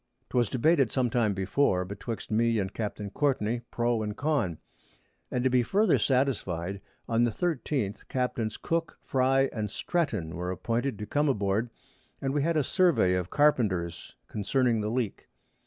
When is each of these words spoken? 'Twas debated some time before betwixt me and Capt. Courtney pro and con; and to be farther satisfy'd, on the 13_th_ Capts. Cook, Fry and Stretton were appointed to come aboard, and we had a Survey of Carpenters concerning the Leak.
'Twas 0.29 0.49
debated 0.49 0.91
some 0.91 1.11
time 1.11 1.31
before 1.35 1.85
betwixt 1.85 2.31
me 2.31 2.57
and 2.57 2.73
Capt. 2.73 2.99
Courtney 3.13 3.61
pro 3.69 4.01
and 4.01 4.17
con; 4.17 4.57
and 5.29 5.43
to 5.43 5.49
be 5.51 5.61
farther 5.61 5.99
satisfy'd, 5.99 6.81
on 7.07 7.23
the 7.23 7.29
13_th_ 7.29 8.07
Capts. 8.07 8.57
Cook, 8.57 8.97
Fry 9.03 9.41
and 9.53 9.69
Stretton 9.69 10.35
were 10.35 10.49
appointed 10.49 10.97
to 10.97 11.05
come 11.05 11.29
aboard, 11.29 11.69
and 12.19 12.33
we 12.33 12.41
had 12.41 12.57
a 12.57 12.63
Survey 12.63 13.13
of 13.13 13.29
Carpenters 13.29 14.15
concerning 14.27 14.81
the 14.81 14.89
Leak. 14.89 15.27